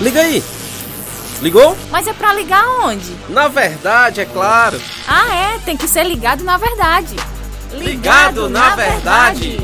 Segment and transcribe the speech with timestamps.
[0.00, 0.42] Liga aí.
[1.40, 1.76] Ligou?
[1.90, 3.16] Mas é pra ligar onde?
[3.28, 4.80] Na verdade, é claro.
[5.08, 7.16] Ah, é, tem que ser ligado na verdade.
[7.72, 9.58] Ligado, na, verdade.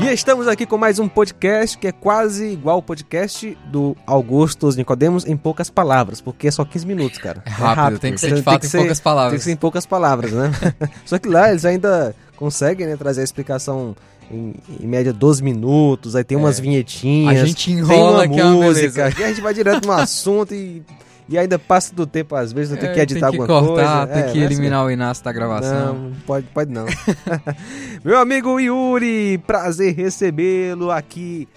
[0.00, 4.76] E estamos aqui com mais um podcast que é quase igual ao podcast do Augustus
[4.76, 7.42] Nicodemos em poucas palavras, porque é só 15 minutos, cara.
[7.46, 9.32] É rápido, tem que ser de fato em poucas palavras.
[9.32, 10.52] Tem que ser em poucas palavras, né?
[11.06, 13.94] só que lá eles ainda conseguem né, trazer a explicação
[14.30, 17.36] em, em média 12 minutos, aí tem umas vinhetinhas.
[17.36, 17.40] É.
[17.42, 19.92] A gente tem enrola uma que é uma música, e a gente vai direto no
[19.94, 20.82] assunto e,
[21.28, 23.66] e ainda passa do tempo às vezes, não tem É, que editar tem que alguma
[23.68, 24.20] cortar, coisa.
[24.20, 24.54] tem É, que é assim.
[24.54, 25.94] eliminar o Inácio da gravação.
[25.94, 26.86] Não, pode, pode não.
[28.04, 31.48] Meu amigo Yuri, prazer recebê-lo aqui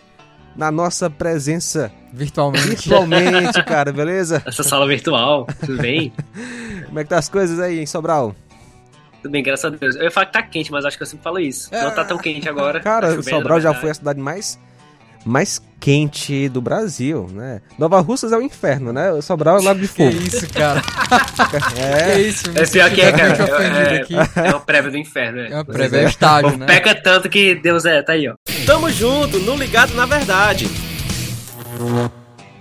[0.55, 2.65] na nossa presença Virtualmente.
[2.67, 4.41] virtualmente, cara, beleza?
[4.45, 6.11] Essa sala virtual, tudo bem?
[6.87, 8.33] Como é que tá as coisas aí em Sobral?
[9.27, 9.95] Tudo bem, graças a Deus.
[9.97, 11.69] Eu ia falar que tá quente, mas acho que eu sempre falo isso.
[11.69, 12.79] Não tá tão quente agora.
[12.81, 14.57] Cara, tá chovendo, Sobral já foi a cidade mais
[15.25, 17.59] mais quente do Brasil, né?
[17.77, 19.19] Nova Russas é o inferno, né?
[19.21, 20.25] Sobral é o Lago de Que Fogo.
[20.25, 20.81] isso, cara.
[21.77, 23.33] É, Que isso, É pior que é, cara.
[23.33, 24.15] ofendido É, aqui.
[24.15, 25.51] é, é uma prévia do inferno, é.
[25.51, 26.65] É uma prévia, é o estágio, Pô, né?
[26.67, 28.35] Peca tanto que Deus é, tá aí, ó.
[28.65, 30.69] Tamo junto, no Ligado na Verdade.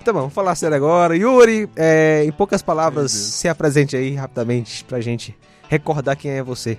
[0.03, 1.15] Tá bom, vamos falar sério agora.
[1.15, 5.33] Yuri, é, em poucas palavras, se apresente aí rapidamente pra gente
[5.69, 6.77] recordar quem é você.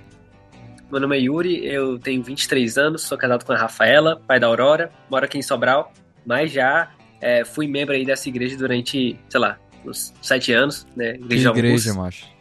[0.91, 4.47] Meu nome é Yuri, eu tenho 23 anos, sou casado com a Rafaela, pai da
[4.47, 5.93] Aurora, moro aqui em Sobral,
[6.25, 6.89] mas já
[7.21, 11.13] é, fui membro aí dessa igreja durante, sei lá, uns 7 anos, né?
[11.13, 11.93] Que Igreja igreja, Augusta.
[11.93, 12.39] macho.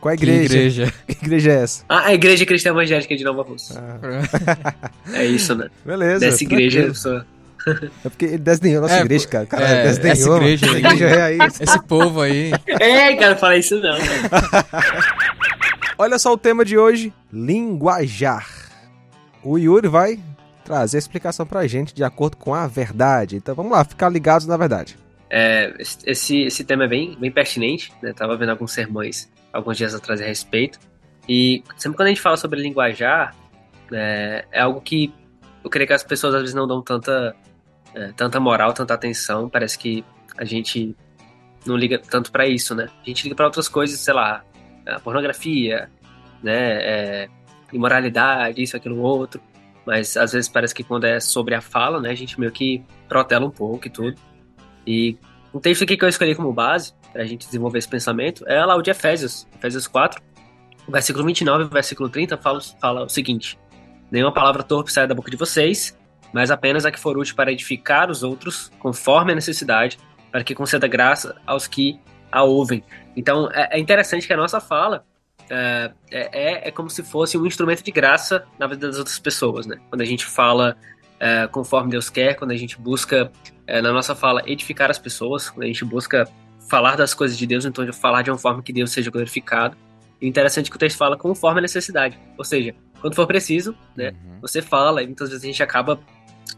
[0.00, 0.54] Qual é a Que igreja?
[0.56, 0.92] igreja.
[1.08, 1.84] Que igreja é essa?
[1.88, 3.74] Ah, a Igreja Cristã Evangélica de Nova Rússia.
[3.80, 5.68] Ah, É isso, né?
[5.84, 6.20] beleza.
[6.20, 7.20] Dessa igreja, eu sou...
[7.66, 9.46] É porque ele desenhou a nossa É, igreja, cara.
[9.46, 11.38] cara é, desenhou, essa igreja igreja é aí.
[11.60, 12.52] Esse povo aí.
[12.68, 15.23] É, cara, fala isso não, cara.
[15.96, 18.48] Olha só o tema de hoje: linguajar.
[19.42, 20.18] O Yuri vai
[20.64, 23.36] trazer a explicação pra gente de acordo com a verdade.
[23.36, 24.96] Então vamos lá, ficar ligados na verdade.
[25.28, 28.12] É, esse, esse tema é bem, bem pertinente, né?
[28.12, 30.78] Tava vendo alguns sermões alguns dias atrás a respeito.
[31.28, 33.34] E sempre quando a gente fala sobre linguajar,
[33.92, 35.14] é, é algo que
[35.62, 37.34] eu creio que as pessoas às vezes não dão tanta,
[37.94, 39.48] é, tanta moral, tanta atenção.
[39.48, 40.04] Parece que
[40.36, 40.94] a gente
[41.64, 42.88] não liga tanto pra isso, né?
[43.02, 44.44] A gente liga pra outras coisas, sei lá,
[45.02, 45.90] pornografia,
[46.42, 46.82] né?
[46.82, 47.28] É,
[47.72, 49.40] imoralidade, isso, aquilo, outro.
[49.86, 52.10] Mas às vezes parece que quando é sobre a fala, né?
[52.10, 54.16] A gente meio que protela um pouco e tudo.
[54.86, 55.16] E
[55.52, 58.76] um texto aqui que eu escolhi como base, pra gente desenvolver esse pensamento, é lá
[58.76, 60.20] o de Efésios, Efésios 4,
[60.86, 63.58] o versículo 29 e versículo 30 fala, fala o seguinte:
[64.10, 65.96] Nenhuma palavra torpe sai da boca de vocês,
[66.32, 69.98] mas apenas a que for útil para edificar os outros, conforme a necessidade,
[70.30, 72.00] para que conceda graça aos que
[72.34, 72.82] a ouvem.
[73.16, 75.04] Então é, é interessante que a nossa fala
[75.48, 79.66] é, é, é como se fosse um instrumento de graça na vida das outras pessoas,
[79.66, 79.78] né?
[79.88, 80.76] Quando a gente fala
[81.20, 83.30] é, conforme Deus quer, quando a gente busca
[83.66, 86.28] é, na nossa fala edificar as pessoas, quando a gente busca
[86.68, 89.76] falar das coisas de Deus, então falar de uma forma que Deus seja glorificado.
[90.20, 94.12] E interessante que o texto fala conforme a necessidade, ou seja, quando for preciso, né,
[94.24, 94.40] Uhum.
[94.40, 96.00] você fala, e muitas vezes a gente acaba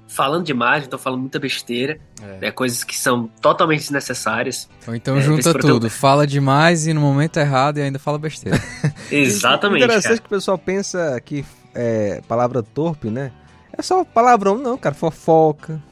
[0.09, 2.39] falando demais, então falando muita besteira, É.
[2.47, 4.69] né, coisas que são totalmente desnecessárias.
[4.87, 5.91] Ou então É, junta tudo.
[5.91, 8.59] Fala demais e no momento errado e ainda fala besteira.
[9.11, 10.21] Exatamente, Interessante cara.
[10.21, 11.45] que o pessoal pensa que
[11.75, 13.33] é, palavra torpe, né?
[13.77, 14.95] É só palavrão, não, cara.
[14.95, 15.83] Fofoca,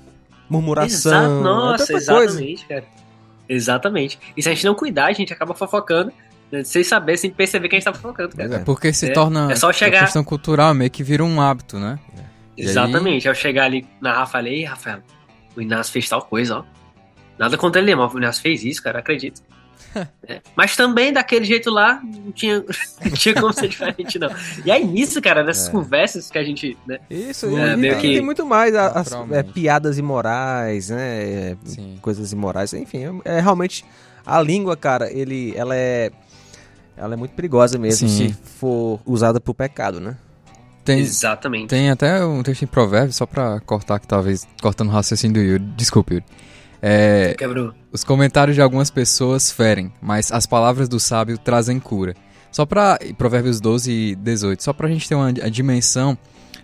[0.49, 1.13] murmuração.
[1.13, 2.13] Exato, é nossa, coisa.
[2.23, 2.85] exatamente, cara.
[3.49, 4.19] Exatamente.
[4.37, 6.11] E se a gente não cuidar, a gente acaba fofocando,
[6.51, 8.55] né, sem saber, sem perceber que a gente tá fofocando, cara.
[8.57, 8.59] É.
[8.61, 9.53] Porque se É, torna.
[9.53, 11.99] é só chegar- A questão cultural meio que vira um hábito, né?
[12.57, 13.29] E aí- Exatamente.
[13.29, 15.01] Ao chegar ali na Rafa, falei, ei, Rafael,
[15.57, 16.65] o Inácio fez tal coisa, ó.
[17.39, 19.43] Nada contra ele, mas o Inácio fez isso, cara, acredito.
[20.27, 20.41] É.
[20.57, 22.65] Mas também daquele jeito lá, não tinha,
[23.05, 24.29] não tinha como ser diferente, não.
[24.65, 25.71] E aí nisso, cara, nessas É.
[25.71, 28.75] conversas que a gente, né, Isso, É, e meio tem, que- tem muito mais.
[28.75, 31.53] As, é, piadas imorais, né?
[31.53, 31.97] é, Sim.
[32.03, 33.21] coisas imorais, enfim.
[33.25, 33.85] É, é realmente.
[34.27, 36.11] A língua, cara, ele, ela é.
[36.97, 38.29] Ela é muito perigosa mesmo Sim.
[38.31, 40.17] se for usada pro pecado, né?
[40.85, 41.69] Tem, exatamente.
[41.69, 44.47] tem até um texto em Provérbios, só pra cortar que talvez.
[44.61, 45.65] Cortando o raciocínio do Yuri.
[45.77, 46.27] Desculpe, Yuri.
[46.83, 47.73] É, Quebrou.
[47.91, 52.15] Os comentários de algumas pessoas ferem, mas as palavras do sábio trazem cura.
[52.53, 52.99] Só pra.
[53.17, 56.17] Provérbios 12 e 18, só pra gente ter uma a dimensão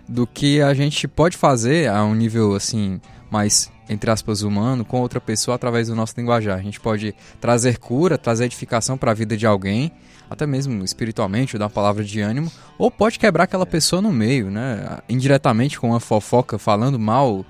[0.07, 3.01] do que a gente pode fazer a um nível assim,
[3.31, 6.57] mais, entre aspas, humano, com outra pessoa através do nosso linguajar.
[6.57, 9.91] A gente pode trazer cura, trazer edificação pra vida de alguém,
[10.29, 14.09] até mesmo espiritualmente, ou dar uma palavra de ânimo, ou pode quebrar aquela pessoa no
[14.09, 14.99] meio, né?
[15.09, 17.45] Indiretamente com uma fofoca, falando mal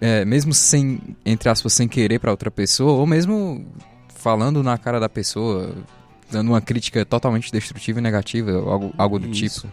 [0.00, 3.64] é, mesmo sem, entre aspas, sem querer pra outra pessoa, ou mesmo
[4.08, 5.76] falando na cara da pessoa,
[6.28, 9.68] dando uma crítica totalmente destrutiva e negativa, algo, algo do tipo.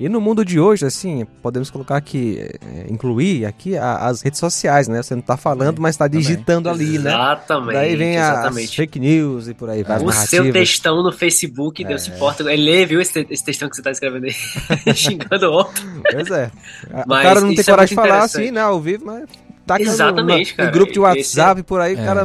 [0.00, 4.38] E no mundo de hoje, assim, podemos colocar aqui, é, incluir aqui a- as redes
[4.38, 5.02] sociais, né?
[5.02, 6.20] Você não tá falando, mas tá também.
[6.20, 7.10] digitando ali, né?
[7.10, 7.72] Exatamente.
[7.74, 8.76] Daí vem as exatamente.
[8.76, 12.44] fake news e por aí, vai, as O seu textão no Facebook, Deus se importa.
[12.52, 14.34] Ele lê, viu esse, esse textão que você tá escrevendo aí?
[14.94, 15.82] Xingando o outro.
[16.12, 16.50] Pois é.
[17.04, 19.24] O cara não tem isso é coragem de falar assim, né, ao vivo, mas
[19.66, 20.68] tá Exatamente, no, cara.
[20.68, 22.04] Em grupo de WhatsApp, por aí, o É.
[22.04, 22.24] cara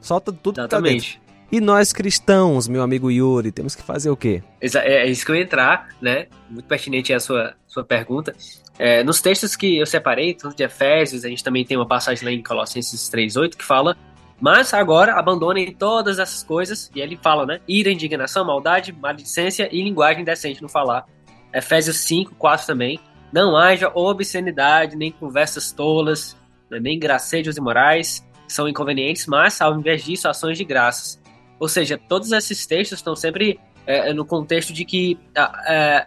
[0.00, 0.78] solta tudo que tá.
[0.78, 1.20] Exatamente.
[1.50, 4.42] E nós cristãos, meu amigo Yuri, temos que fazer o quê?
[4.60, 6.26] É, é isso que eu ia entrar, né?
[6.50, 8.34] Muito pertinente a sua, sua pergunta.
[8.78, 12.24] É, nos textos que eu separei, tanto de Efésios, a gente também tem uma passagem
[12.24, 13.96] lá em Colossenses 3,8 que fala.
[14.40, 17.60] Mas agora abandonem todas essas coisas, e ele fala, né?
[17.66, 21.06] Ira, indignação, maldade, maledicência e linguagem decente no falar.
[21.54, 23.00] Efésios 5, 4 também.
[23.32, 26.36] Não haja obscenidade, nem conversas tolas,
[26.70, 31.20] né, nem gracejos imorais, são inconvenientes, mas ao invés disso, ações de graças.
[31.58, 35.18] Ou seja, todos esses textos estão sempre é, no contexto de que
[35.66, 36.06] é,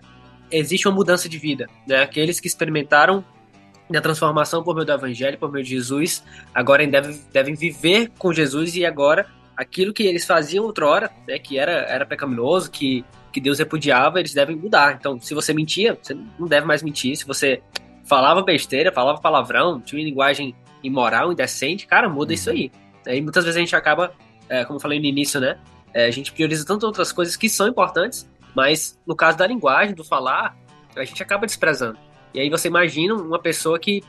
[0.51, 1.67] existe uma mudança de vida.
[1.87, 2.01] Né?
[2.01, 3.23] Aqueles que experimentaram
[3.97, 6.23] a transformação por meio do Evangelho, por meio de Jesus,
[6.53, 9.25] agora devem, devem viver com Jesus e agora
[9.57, 13.03] aquilo que eles faziam outrora, né, que era, era pecaminoso, que,
[13.33, 14.95] que Deus repudiava, eles devem mudar.
[14.97, 17.17] Então, se você mentia, você não deve mais mentir.
[17.17, 17.61] Se você
[18.05, 22.71] falava besteira, falava palavrão, tinha uma linguagem imoral, indecente, cara, muda isso aí.
[23.05, 24.13] E muitas vezes a gente acaba,
[24.49, 25.57] é, como eu falei no início, né?
[25.93, 29.95] É, a gente prioriza tanto outras coisas que são importantes, mas no caso da linguagem,
[29.95, 30.57] do falar,
[30.95, 31.97] a gente acaba desprezando.
[32.33, 34.03] E aí você imagina uma pessoa que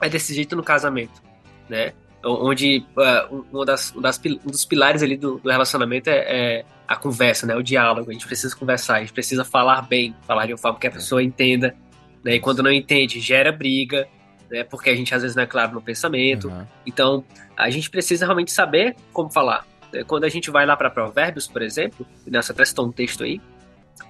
[0.00, 1.22] é desse jeito no casamento,
[1.68, 1.92] né?
[2.24, 6.16] Onde uh, um, uma das, um, das um dos pilares ali do, do relacionamento é,
[6.58, 7.54] é a conversa, né?
[7.54, 8.10] O diálogo.
[8.10, 10.90] A gente precisa conversar, a gente precisa falar bem, falar de uma forma que a
[10.90, 11.74] pessoa entenda.
[12.22, 12.36] Né?
[12.36, 14.08] E quando não entende, gera briga,
[14.50, 14.64] né?
[14.64, 16.48] Porque a gente às vezes não é claro no pensamento.
[16.48, 16.66] Aham.
[16.86, 17.24] Então,
[17.56, 19.66] a gente precisa realmente saber como falar.
[19.94, 23.24] É, Quando a gente vai lá para Provérbios, por exemplo, nessa até citou um texto
[23.24, 23.40] aí,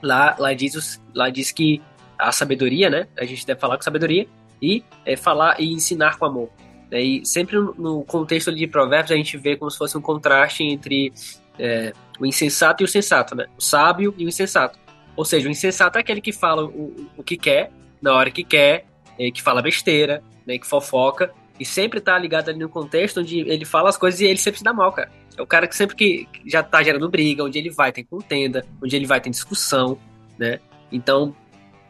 [0.03, 1.83] lá, lá, diz, lá diz que
[2.19, 3.07] a sabedoria, né?
[3.19, 4.27] A gente deve falar com sabedoria
[4.61, 6.51] e é, falar e ensinar com amor.
[6.91, 7.03] né?
[7.03, 11.13] E sempre no, contexto de Provérbios a gente vê como se fosse um contraste entre
[11.59, 13.47] é, o insensato e o sensato, né?
[13.59, 14.79] O sábio e o insensato.
[15.17, 17.71] Ou seja, o insensato é aquele que fala o, o que quer,
[18.01, 18.87] na hora que quer,
[19.19, 20.59] é, que fala besteira, né?
[20.59, 24.25] Que fofoca, e sempre tá ligado ali no contexto onde ele fala as coisas e
[24.27, 25.11] ele sempre se dá mal, cara.
[25.37, 28.65] É o cara que sempre que já tá gerando briga, onde ele vai tem contenda,
[28.83, 29.99] onde ele vai tem discussão,
[30.39, 30.61] né?
[30.93, 31.35] Então,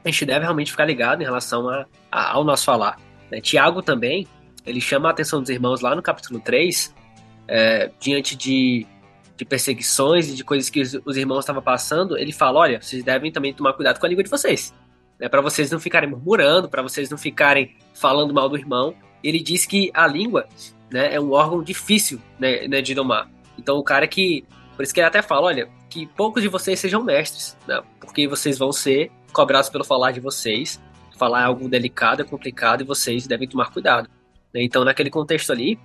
[0.05, 2.99] a gente deve realmente ficar ligado em relação a, a- ao nosso falar.
[3.31, 3.40] né?
[3.40, 4.26] Tiago também,
[4.66, 6.94] ele chama a atenção dos irmãos lá no capítulo 3,
[7.49, 8.87] é, diante de,
[9.37, 13.02] de perseguições e de coisas que os, os irmãos estavam passando, ele fala, olha, vocês
[13.05, 14.75] devem também tomar cuidado com a língua de vocês.
[15.19, 18.94] Né, para vocês não ficarem murmurando, para vocês não ficarem falando mal do irmão.
[19.25, 20.47] Ele diz que a língua
[20.93, 23.29] né, é um órgão difícil né, né, de domar.
[23.59, 24.44] Então o cara que.
[24.76, 28.29] Por isso que ele até fala, olha, que poucos de vocês sejam mestres, né, porque
[28.29, 30.81] vocês vão ser cobrados pelo falar de vocês.
[31.17, 34.09] Falar é algo delicado, é complicado e vocês devem tomar cuidado.
[34.53, 34.62] né.
[34.62, 35.79] Então, naquele contexto ali,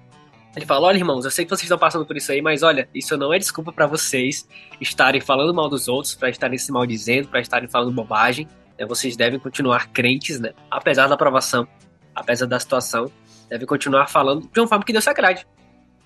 [0.56, 2.89] ele fala: olha, irmãos, eu sei que vocês estão passando por isso aí, mas olha,
[2.94, 4.47] isso não é desculpa para vocês
[4.81, 8.47] estarem falando mal dos outros, para estarem se maldizendo, para estarem falando bobagem.
[8.77, 8.85] né.
[8.85, 10.53] Vocês devem continuar crentes, né?
[10.69, 11.68] Apesar da aprovação,
[12.15, 13.12] apesar da situação,
[13.49, 15.45] devem continuar falando de uma forma que Deus se agrade,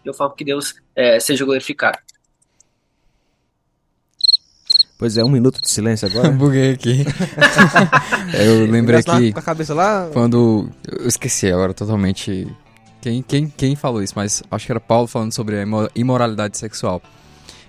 [0.04, 1.98] de uma forma que Deus eh, seja glorificado.
[4.98, 6.30] Pois é, um minuto de silêncio agora.
[6.32, 7.04] Buguei aqui.
[8.40, 10.10] eu lembrei que Com a cabeça lá.
[10.14, 10.70] quando.
[10.90, 12.48] Eu esqueci agora totalmente
[13.02, 16.58] quem, quem, quem falou isso, mas acho que era Paulo falando sobre a imo- imoralidade
[16.58, 17.02] sexual.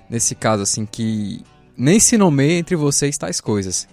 [0.09, 1.43] Nesse caso, assim, que
[1.77, 3.89] nem se nomeia entre vocês tais coisas.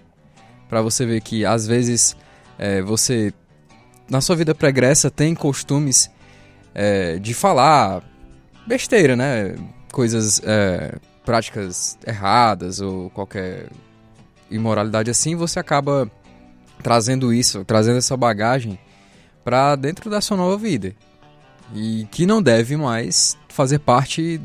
[0.69, 2.15] Pra você ver que, às vezes,
[2.59, 3.33] é, você,
[4.11, 6.11] na sua vida pregressa, tem costumes
[6.75, 8.03] é, de falar
[8.67, 9.55] besteira, né?
[9.89, 13.69] Coisas, é, práticas erradas ou qualquer
[14.49, 16.11] imoralidade assim, você acaba
[16.83, 18.77] trazendo isso, trazendo essa bagagem
[19.45, 20.93] pra dentro da sua nova vida.
[21.73, 24.41] E que não deve mais fazer parte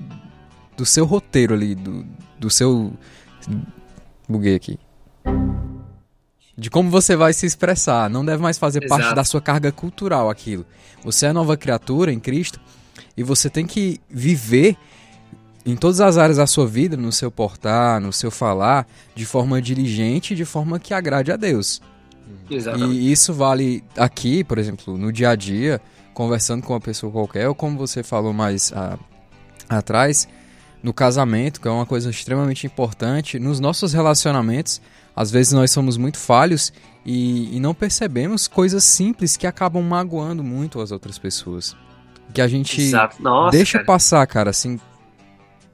[0.77, 2.07] do seu roteiro ali, do,
[2.39, 2.93] do seu.
[4.29, 4.79] Buguei aqui.
[6.57, 8.09] De como você vai se expressar.
[8.09, 9.17] Não deve mais fazer parte Exato.
[9.17, 10.65] da sua carga cultural aquilo.
[11.05, 12.61] Você é nova criatura em Cristo
[13.17, 14.77] e você tem que viver
[15.67, 19.61] em todas as áreas da sua vida, no seu portar, no seu falar, de forma
[19.61, 21.83] diligente, de forma que agrade a Deus.
[22.49, 22.95] Exatamente.
[22.95, 25.81] E isso vale aqui, por exemplo, no dia a dia,
[26.15, 28.97] conversando com uma pessoa qualquer, ou como você falou mais ah,
[29.69, 30.29] atrás,
[30.83, 34.81] no casamento, que é uma coisa extremamente importante, nos nossos relacionamentos,
[35.17, 36.73] às vezes nós somos muito falhos
[37.05, 41.75] e, e não percebemos coisas simples que acabam magoando muito as outras pessoas.
[42.35, 42.93] Que a gente.
[43.21, 43.87] Nossa, deixa cara.
[43.87, 44.79] passar, cara, assim,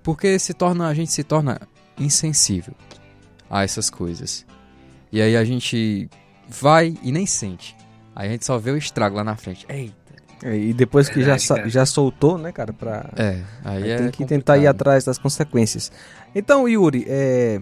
[0.03, 1.61] porque se torna, a gente se torna
[1.99, 2.75] insensível
[3.51, 4.47] a essas coisas.
[5.11, 6.09] E aí a gente
[6.49, 7.77] vai e nem sente.
[8.15, 9.67] Aí a gente só vê o estrago lá na frente.
[9.69, 9.95] Eita.
[10.43, 11.69] É, e depois que já, Verdade, cara.
[11.69, 13.11] já soltou, né, cara, pra...
[13.17, 14.29] É, aí, Aí é tem que complicado.
[14.29, 15.93] tentar ir atrás das consequências.
[16.35, 17.61] Então, Yuri, é,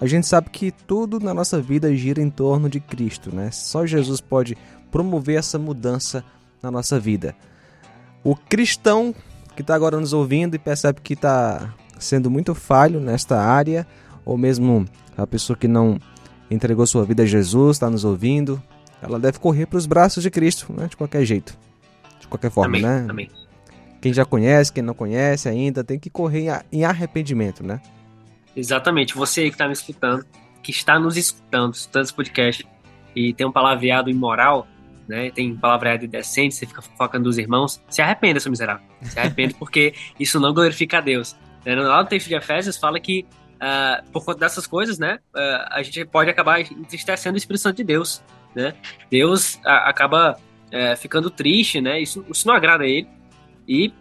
[0.00, 3.50] a gente sabe que tudo na nossa vida gira em torno de Cristo, né?
[3.50, 4.56] Só Jesus pode
[4.90, 6.24] promover essa mudança
[6.62, 7.34] na nossa vida.
[8.22, 9.14] O cristão
[9.54, 13.86] que está agora nos ouvindo e percebe que está sendo muito falho nesta área,
[14.24, 14.84] ou mesmo
[15.16, 15.98] a pessoa que não
[16.50, 18.60] entregou sua vida a Jesus, está nos ouvindo,
[19.00, 20.88] ela deve correr para os braços de Cristo, né?
[20.88, 21.56] De qualquer jeito.
[22.18, 23.06] De qualquer forma, Amém, né?
[23.08, 23.30] amém.
[24.00, 27.80] Quem já conhece, quem não conhece ainda, tem que correr em arrependimento, né?
[28.56, 29.14] Exatamente.
[29.14, 30.24] Você aí que está me escutando,
[30.62, 32.66] que está nos escutando, escutando esse podcast,
[33.14, 34.66] e tem um palavreado imoral,
[35.08, 35.30] né?
[35.30, 38.84] Tem palavreado indecente, você fica focando dos irmãos, se arrependa, seu miserável.
[39.02, 41.36] Se arrependa porque isso não glorifica a Deus.
[41.64, 41.74] Né?
[41.74, 43.26] Lá no texto de Efésios fala que
[43.60, 45.18] ah, por conta dessas coisas, né?
[45.34, 48.22] ah, a gente pode acabar entristecendo o Espírito Santo de Deus,
[48.54, 48.74] né?
[49.10, 50.36] Deus acaba
[50.70, 52.00] eh, ficando triste, né?
[52.00, 53.08] Isso, isso não agrada a ele.
[53.66, 53.92] E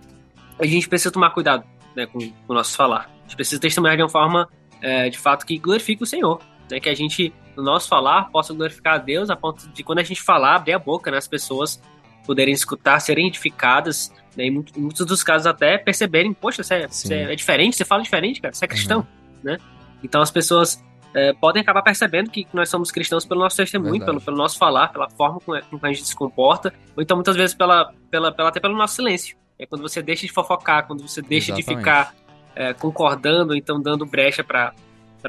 [0.59, 1.63] a gente precisa tomar cuidado
[1.95, 3.09] né, com, com o nosso falar.
[3.33, 4.47] Gente precisa testemunhar de uma forma,
[4.81, 6.39] eh, de fato, que glorifique o Senhor.
[6.71, 9.99] Né, que a gente, no nosso falar, possa glorificar a Deus a ponto de quando
[9.99, 11.81] a gente falar, abrir a boca, né, as pessoas
[12.25, 16.75] poderem escutar, serem edificadas, né, em muito- em muitos dos casos até perceberem, poxa, você
[16.75, 19.05] é, você é diferente, você fala diferente, cara, você é cristão,
[19.43, 19.57] né?
[20.01, 20.81] Então as pessoas
[21.15, 24.87] eh, podem acabar percebendo que nós somos cristãos pelo nosso testemunho, pelo, pelo nosso falar,
[24.87, 28.49] pela forma com que a gente se comporta, ou então muitas vezes pela, pela, pela-
[28.49, 29.35] até pelo nosso silêncio.
[29.59, 31.79] É quando você deixa de fofocar, quando você deixa de Exatamente.
[31.83, 32.15] ficar
[32.55, 34.73] eh, concordando, ou então dando brecha para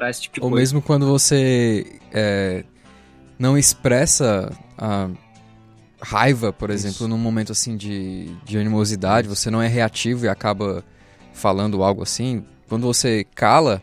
[0.09, 0.61] esse tipo de Ou coisa.
[0.61, 2.63] mesmo quando você é,
[3.39, 5.09] não expressa a
[6.01, 6.87] raiva, por Isso.
[6.87, 10.83] exemplo, num momento assim de, de animosidade, você não é reativo e acaba
[11.33, 12.45] falando algo assim.
[12.67, 13.81] Quando você cala,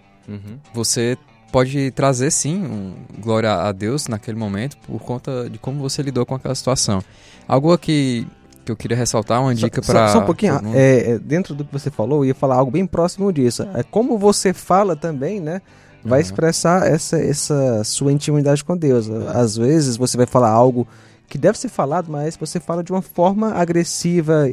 [0.73, 1.17] você
[1.51, 6.25] pode trazer sim um glória a Deus naquele momento por conta de como você lidou
[6.25, 7.03] com aquela situação.
[7.47, 8.27] Algo aqui
[8.65, 11.73] que eu queria ressaltar, uma dica para só um pouquinho, é, é, dentro do que
[11.73, 13.67] você falou, eu ia falar algo bem próximo disso.
[13.75, 15.61] É como você fala também, né?
[16.05, 16.25] Vai Uhum.
[16.27, 19.09] expressar essa, essa sua intimidade com Deus.
[19.11, 20.87] Às vezes você vai falar algo
[21.29, 24.49] que deve ser falado, mas você fala de uma forma agressiva,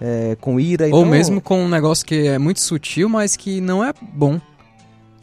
[0.00, 0.84] é, com ira.
[0.84, 4.40] Ou então- mesmo com um negócio que é muito sutil, mas que não é bom.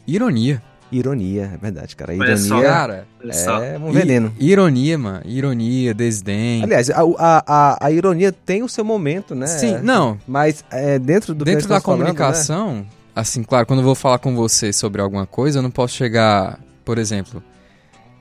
[0.06, 0.62] Ironia.
[0.92, 2.12] Ironia, é verdade, cara.
[2.12, 3.62] Olha só, Ironia Cara, Olha só.
[3.62, 4.32] é um veneno.
[4.38, 5.22] i- ironia, mano.
[5.24, 6.62] Ironia, desdém.
[6.62, 9.46] Aliás, a, a, a, a ironia tem o seu momento, né?
[9.46, 10.18] Sim, não.
[10.26, 12.04] Mas é, dentro do Dentro da estamos falando, né?
[12.06, 15.94] comunicação, assim, claro, quando eu vou falar com você sobre alguma coisa, eu não posso
[15.94, 17.42] chegar, por exemplo,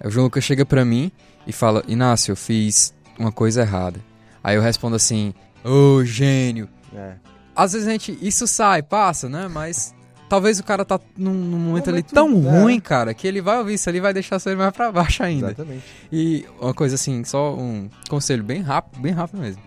[0.04, 1.12] o João Lucas chega pra mim
[1.46, 4.00] e fala, Inácio, eu fiz uma coisa errada.
[4.44, 6.68] Aí eu respondo assim, ô gênio.
[6.96, 7.14] É.
[7.56, 9.48] Às vezes a gente, isso sai, passa, né?
[9.48, 9.94] Mas
[10.34, 12.60] talvez o cara tá num, num momento ali tão é.
[12.60, 15.22] ruim, cara, que ele vai ouvir isso ali e vai deixar você mais pra baixo
[15.22, 15.46] ainda.
[15.50, 15.84] Exatamente.
[16.12, 19.62] E uma coisa assim, só um conselho bem rápido, bem rápido mesmo.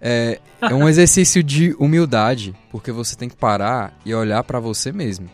[0.00, 4.92] É, é um exercício de humildade, porque você tem que parar e olhar pra você
[4.92, 5.28] mesmo.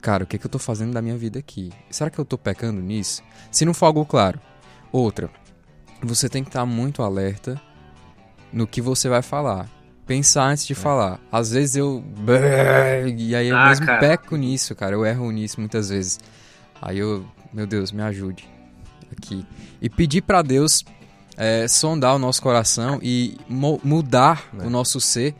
[0.00, 1.70] Cara, o que, que eu tô fazendo da minha vida aqui?
[1.88, 3.22] Será que eu tô pecando nisso?
[3.48, 4.40] Se não for algo claro.
[4.90, 5.30] Outra,
[6.02, 7.62] você tem que estar muito alerta
[8.52, 9.70] no que você vai falar.
[10.06, 11.18] Pensar antes de falar.
[11.32, 12.04] Às vezes eu.
[13.16, 14.00] E aí eu Ah, mesmo cara.
[14.00, 14.94] peco nisso, cara.
[14.94, 16.18] Eu erro nisso muitas vezes.
[16.80, 17.24] Aí eu.
[17.52, 18.46] Meu Deus, me ajude.
[19.16, 19.46] Aqui.
[19.80, 20.84] E pedir pra Deus
[21.36, 24.66] é, sondar o nosso coração e mudar É.
[24.66, 25.34] o nosso ser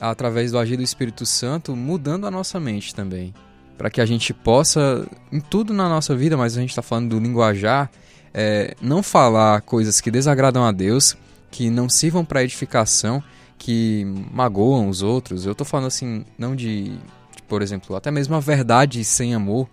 [0.00, 3.34] através do agir do Espírito Santo, mudando a nossa mente também.
[3.76, 7.10] Para que a gente possa, em tudo na nossa vida, mas a gente está falando
[7.10, 7.90] do linguajar,
[8.32, 11.16] é, não falar coisas que desagradam a Deus,
[11.50, 13.22] que não sirvam para edificação,
[13.58, 15.46] que magoam os outros.
[15.46, 16.90] Eu tô falando assim, não de,
[17.34, 19.68] de, por exemplo, até mesmo a verdade sem amor,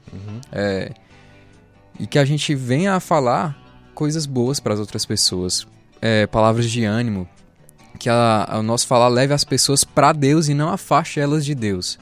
[0.52, 0.92] é,
[2.00, 3.58] e que a gente venha a falar
[3.94, 5.68] coisas boas para as outras pessoas,
[6.02, 7.28] é, palavras de ânimo,
[8.00, 11.46] que a- a- o nosso falar leve as pessoas para Deus e não afaste elas
[11.46, 12.00] de Deus.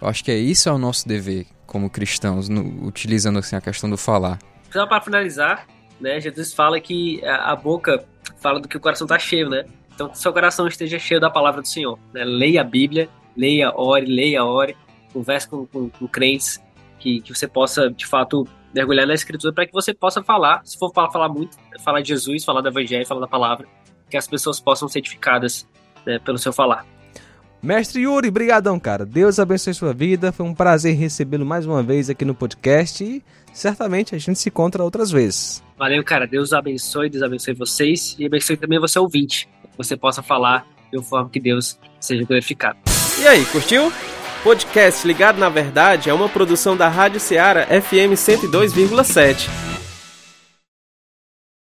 [0.00, 3.60] Eu acho que é isso é o nosso dever como cristãos, no- utilizando assim a
[3.60, 4.38] questão do falar.
[4.72, 5.66] Só para finalizar,
[6.00, 8.02] né, Jesus fala que a, a boca
[8.40, 9.66] fala do que o coração está cheio, né?
[10.00, 11.98] Então que seu coração esteja cheio da palavra do Senhor.
[12.14, 12.24] Né?
[12.24, 14.74] Leia a Bíblia, leia, ore, leia, ore,
[15.12, 16.58] converse com, com, com crentes,
[16.98, 20.78] que, que você possa, de fato, mergulhar na Escritura para que você possa falar, se
[20.78, 21.54] for falar, falar muito,
[21.84, 23.66] falar de Jesus, falar do Evangelho, falar da palavra,
[24.08, 25.68] que as pessoas possam ser edificadas
[26.06, 26.86] né, pelo seu falar.
[27.62, 29.04] Mestre Yuri, brigadão, cara.
[29.04, 30.32] Deus abençoe sua vida.
[30.32, 34.48] Foi um prazer recebê-lo mais uma vez aqui no podcast e certamente a gente se
[34.48, 35.62] encontra outras vezes.
[35.76, 36.26] Valeu, cara.
[36.26, 39.46] Deus abençoe, Deus abençoe vocês e abençoe também você ouvinte,
[39.82, 42.78] você possa falar de uma forma que Deus seja glorificado.
[43.20, 43.92] E aí, curtiu?
[44.42, 49.69] Podcast Ligado na Verdade é uma produção da Rádio Ceará FM 102,7.